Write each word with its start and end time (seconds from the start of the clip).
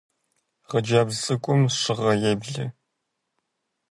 Хъыджэбз 0.67 1.15
цӀыкӀум 1.23 1.61
щыгъэ 1.79 2.11
еблэ. 2.31 2.65